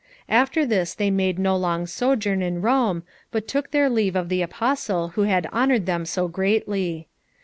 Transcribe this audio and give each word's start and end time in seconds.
After 0.29 0.65
this 0.65 0.95
they 0.95 1.11
made 1.11 1.37
no 1.37 1.55
long 1.55 1.85
sojourn 1.85 2.41
in 2.41 2.63
Rome, 2.63 3.03
but 3.29 3.47
took 3.47 3.69
their 3.69 3.87
leave 3.87 4.15
of 4.15 4.29
the 4.29 4.41
Apostle 4.41 5.09
who 5.09 5.25
had 5.25 5.45
honoured 5.53 5.85
them 5.85 6.07
so 6.07 6.27
greatly. 6.27 7.07